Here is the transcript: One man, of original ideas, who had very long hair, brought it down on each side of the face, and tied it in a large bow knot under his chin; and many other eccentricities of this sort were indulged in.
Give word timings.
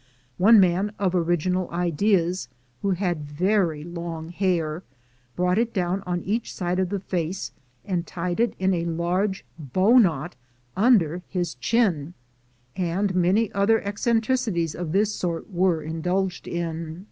One 0.39 0.59
man, 0.59 0.93
of 0.97 1.13
original 1.13 1.69
ideas, 1.69 2.49
who 2.81 2.89
had 2.89 3.23
very 3.29 3.83
long 3.83 4.29
hair, 4.29 4.81
brought 5.35 5.59
it 5.59 5.75
down 5.75 6.01
on 6.07 6.23
each 6.23 6.55
side 6.55 6.79
of 6.79 6.89
the 6.89 6.99
face, 6.99 7.51
and 7.85 8.07
tied 8.07 8.39
it 8.39 8.55
in 8.57 8.73
a 8.73 8.85
large 8.85 9.45
bow 9.59 9.99
knot 9.99 10.35
under 10.75 11.21
his 11.27 11.53
chin; 11.53 12.15
and 12.75 13.13
many 13.13 13.51
other 13.51 13.79
eccentricities 13.79 14.73
of 14.73 14.91
this 14.91 15.13
sort 15.13 15.51
were 15.53 15.83
indulged 15.83 16.47
in. 16.47 16.99